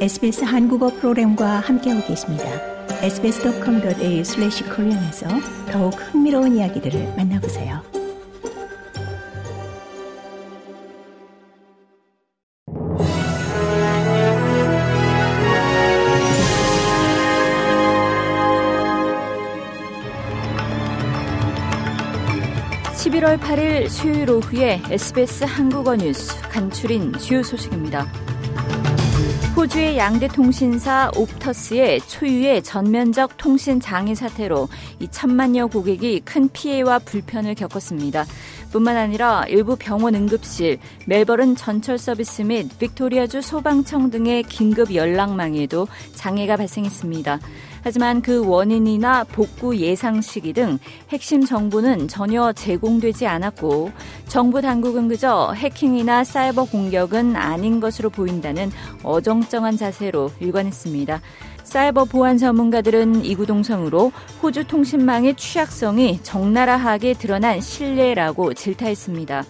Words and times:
SBS 0.00 0.44
한국어 0.44 0.88
프로그램과 0.88 1.60
함께하고 1.60 2.06
계십니다. 2.06 2.44
sbs.com.au/korean에서 3.02 5.28
더욱 5.70 5.92
흥미로운 5.92 6.56
이야기들을 6.56 7.16
만나보세요. 7.18 7.82
(11월 22.94 23.38
8일) 23.38 23.90
수요일 23.90 24.30
오후에 24.30 24.80
SBS 24.88 25.44
한국어 25.44 25.94
뉴스 25.94 26.40
간추린 26.48 27.12
주요 27.18 27.42
소식입니다. 27.42 28.06
호주의 29.60 29.98
양대 29.98 30.26
통신사 30.26 31.10
옵터스의 31.14 32.00
초유의 32.08 32.62
전면적 32.62 33.36
통신 33.36 33.78
장애 33.78 34.14
사태로 34.14 34.70
이 35.00 35.08
천만여 35.08 35.66
고객이 35.66 36.22
큰 36.24 36.48
피해와 36.48 37.00
불편을 37.00 37.56
겪었습니다. 37.56 38.24
뿐만 38.72 38.96
아니라 38.96 39.44
일부 39.48 39.76
병원 39.76 40.14
응급실, 40.14 40.78
멜버른 41.04 41.56
전철 41.56 41.98
서비스 41.98 42.40
및 42.40 42.70
빅토리아주 42.78 43.42
소방청 43.42 44.10
등의 44.10 44.44
긴급 44.44 44.94
연락망에도 44.94 45.88
장애가 46.14 46.56
발생했습니다. 46.56 47.38
하지만 47.82 48.22
그 48.22 48.46
원인이나 48.46 49.24
복구 49.24 49.76
예상 49.76 50.20
시기 50.20 50.52
등 50.52 50.78
핵심 51.10 51.44
정보는 51.44 52.08
전혀 52.08 52.52
제공되지 52.52 53.26
않았고 53.26 53.90
정부 54.28 54.60
당국은 54.60 55.08
그저 55.08 55.52
해킹이나 55.52 56.24
사이버 56.24 56.64
공격은 56.64 57.36
아닌 57.36 57.80
것으로 57.80 58.10
보인다는 58.10 58.70
어정쩡한 59.02 59.76
자세로 59.76 60.30
일관했습니다. 60.40 61.20
사이버 61.64 62.04
보안 62.04 62.36
전문가들은 62.36 63.24
이구동성으로 63.24 64.12
호주 64.42 64.64
통신망의 64.64 65.36
취약성이 65.36 66.20
적나라하게 66.22 67.14
드러난 67.14 67.60
신뢰라고 67.60 68.54
질타했습니다. 68.54 69.44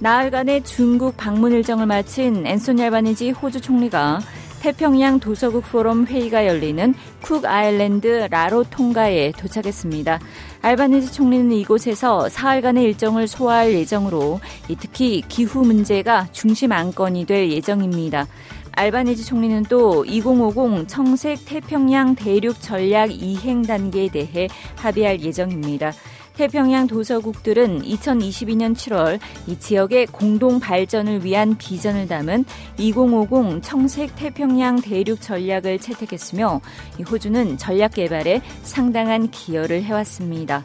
나흘간의 0.00 0.64
중국 0.64 1.16
방문 1.16 1.52
일정을 1.52 1.86
마친 1.86 2.46
앤소니 2.46 2.82
알바니지 2.82 3.30
호주 3.30 3.60
총리가 3.60 4.20
태평양 4.64 5.20
도서국 5.20 5.62
포럼 5.70 6.06
회의가 6.06 6.46
열리는 6.46 6.94
쿡 7.20 7.44
아일랜드 7.44 8.06
라로 8.30 8.64
통가에 8.64 9.30
도착했습니다. 9.32 10.18
알바니지 10.62 11.12
총리는 11.12 11.52
이곳에서 11.52 12.30
사흘간의 12.30 12.82
일정을 12.84 13.28
소화할 13.28 13.74
예정으로 13.74 14.40
특히 14.80 15.22
기후 15.28 15.66
문제가 15.66 16.28
중심 16.32 16.72
안건이 16.72 17.26
될 17.26 17.50
예정입니다. 17.50 18.26
알바니지 18.72 19.26
총리는 19.26 19.64
또 19.64 20.02
2050 20.06 20.88
청색 20.88 21.44
태평양 21.44 22.14
대륙 22.14 22.62
전략 22.62 23.12
이행 23.12 23.60
단계에 23.60 24.08
대해 24.08 24.48
합의할 24.76 25.20
예정입니다. 25.20 25.92
태평양 26.34 26.88
도서국들은 26.88 27.82
2022년 27.82 28.74
7월 28.74 29.20
이 29.46 29.58
지역의 29.58 30.06
공동 30.06 30.58
발전을 30.58 31.24
위한 31.24 31.56
비전을 31.56 32.08
담은 32.08 32.44
2050 32.78 33.62
청색 33.62 34.16
태평양 34.16 34.80
대륙 34.80 35.20
전략을 35.20 35.78
채택했으며 35.78 36.60
호주는 37.08 37.56
전략 37.56 37.94
개발에 37.94 38.42
상당한 38.62 39.30
기여를 39.30 39.84
해왔습니다. 39.84 40.64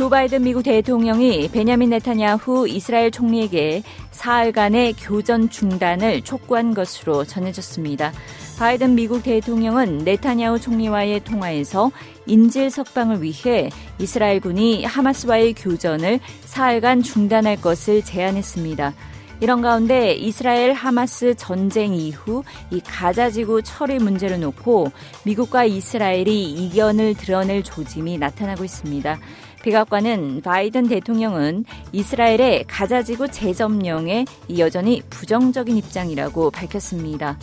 조 0.00 0.08
바이든 0.08 0.44
미국 0.44 0.62
대통령이 0.62 1.50
베냐민 1.52 1.90
네타냐후 1.90 2.66
이스라엘 2.66 3.10
총리에게 3.10 3.82
사흘간의 4.12 4.94
교전 4.94 5.50
중단을 5.50 6.22
촉구한 6.22 6.72
것으로 6.72 7.26
전해졌습니다. 7.26 8.10
바이든 8.58 8.94
미국 8.94 9.22
대통령은 9.22 9.98
네타냐후 9.98 10.58
총리와의 10.58 11.24
통화에서 11.24 11.90
인질 12.24 12.70
석방을 12.70 13.20
위해 13.20 13.68
이스라엘군이 13.98 14.86
하마스와의 14.86 15.52
교전을 15.52 16.18
사흘간 16.46 17.02
중단할 17.02 17.60
것을 17.60 18.02
제안했습니다. 18.02 18.94
이런 19.42 19.62
가운데 19.62 20.12
이스라엘 20.12 20.72
하마스 20.74 21.34
전쟁 21.34 21.94
이후 21.94 22.42
이 22.70 22.80
가자지구 22.80 23.62
처리 23.62 23.98
문제를 23.98 24.40
놓고 24.40 24.92
미국과 25.24 25.64
이스라엘이 25.64 26.52
이견을 26.52 27.14
드러낼 27.14 27.62
조짐이 27.62 28.18
나타나고 28.18 28.64
있습니다. 28.64 29.18
백악관은 29.62 30.40
바이든 30.42 30.88
대통령은 30.88 31.64
이스라엘의 31.92 32.64
가자지구 32.66 33.28
재점령에 33.28 34.24
여전히 34.58 35.02
부정적인 35.10 35.76
입장이라고 35.76 36.50
밝혔습니다. 36.50 37.38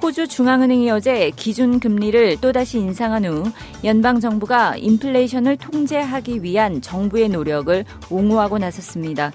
호주 0.00 0.28
중앙은행이 0.28 0.90
어제 0.90 1.30
기준 1.34 1.80
금리를 1.80 2.40
또다시 2.40 2.78
인상한 2.78 3.24
후 3.24 3.42
연방 3.82 4.20
정부가 4.20 4.76
인플레이션을 4.76 5.56
통제하기 5.56 6.44
위한 6.44 6.80
정부의 6.80 7.28
노력을 7.28 7.84
옹호하고 8.08 8.58
나섰습니다. 8.58 9.32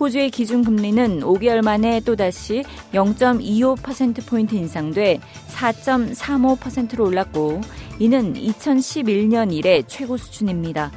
호주의 0.00 0.30
기준 0.30 0.64
금리는 0.64 1.20
5개월 1.20 1.62
만에 1.62 2.00
또다시 2.00 2.64
0.25%포인트 2.92 4.54
인상돼 4.54 5.20
4.35%로 5.56 7.06
올랐고 7.06 7.60
이는 7.98 8.34
2011년 8.34 9.52
이래 9.52 9.82
최고 9.82 10.16
수준입니다. 10.16 10.92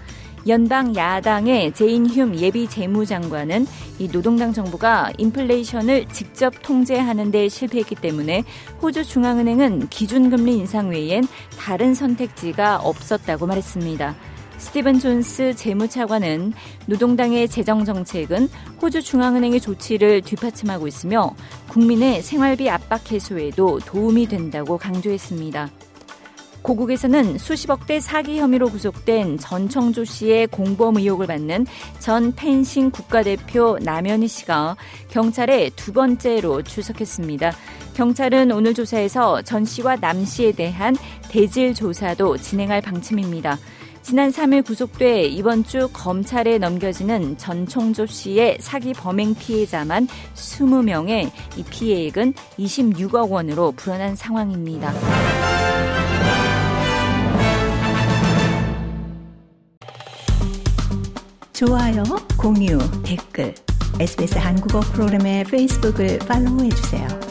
연방 0.47 0.96
야당의 0.96 1.74
제인 1.74 2.06
흄 2.06 2.36
예비 2.36 2.68
재무장관은 2.68 3.68
이 4.00 4.09
노동당 4.09 4.53
정부가 4.53 5.12
인플레이션을 5.18 6.08
직접 6.08 6.53
통제하는 6.62 7.31
데 7.31 7.50
실패했기 7.50 7.96
때문에 7.96 8.44
호주 8.81 9.03
중앙은행은 9.03 9.90
기준금리 9.90 10.58
인상 10.58 10.90
외엔 10.90 11.28
다른 11.58 11.94
선택지가 11.94 12.78
없었다고 12.78 13.47
말했습니다. 13.47 14.16
스티븐 14.59 15.00
존스 15.00 15.56
재무차관은 15.56 16.53
노동당의 16.86 17.47
재정 17.47 17.86
정책은 17.86 18.50
호주 18.81 19.02
중앙은행의 19.02 19.62
조치를 19.62 20.22
뒷받침하고 20.22 20.88
있으며 20.88 21.34
국민의 21.70 22.22
생활비 22.22 22.70
압박 22.70 23.09
해소에도 23.12 23.80
도움이 23.80 24.28
된다고 24.28 24.78
강조했습니다. 24.78 25.70
고국에서는 26.62 27.38
수십억대 27.38 28.02
사기 28.02 28.38
혐의로 28.38 28.70
구속된 28.70 29.38
전청조 29.38 30.03
씨의 30.03 30.47
공범 30.47 30.97
의혹을 30.97 31.26
받는 31.28 31.66
전 32.00 32.36
펜싱 32.36 32.91
국가대표 32.91 33.80
남현희 33.81 34.28
씨가 34.28 34.76
경찰에 35.09 35.72
두 35.78 35.94
번째로 35.94 36.62
출석했습니다. 36.62 37.53
경찰은 37.94 38.52
오늘 38.52 38.74
조사에서 38.74 39.41
전 39.41 39.64
씨와 39.64 39.96
남 39.96 40.26
씨에 40.26 40.52
대한 40.52 40.97
대질 41.30 41.74
조사도 41.74 42.38
진행할 42.38 42.81
방침입니다. 42.81 43.58
지난 44.09 44.31
3일 44.31 44.66
구속돼 44.66 45.25
이번 45.25 45.64
주 45.64 45.88
검찰에 45.94 46.58
넘겨지는 46.58 47.38
전총조 47.38 48.08
씨의 48.08 48.58
사기 48.59 48.92
범행 48.92 49.36
피해자만 49.36 50.08
20명의 50.34 51.30
이 51.56 51.64
피해액은 51.64 52.34
26억 52.58 53.30
원으로 53.30 53.72
불어난 53.74 54.16
상황입니다. 54.16 54.92
좋아요, 61.53 62.03
공유, 62.36 62.80
댓글, 63.03 63.53
SBS 64.00 64.40
한국어 64.40 64.80
프로그램의 64.80 65.44
페이스북을 65.44 66.18
팔로우해 66.18 66.70
주세요. 66.70 67.28